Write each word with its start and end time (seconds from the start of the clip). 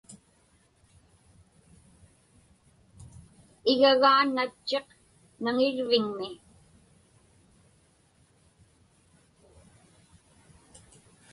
Igagaa 3.71 4.21
natchiq 4.35 4.87
naŋirviŋmi. 5.43 6.27